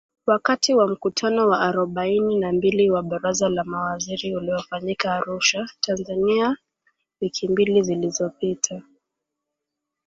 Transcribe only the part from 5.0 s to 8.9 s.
Arusha, Tanzania wiki mbili zilizopita.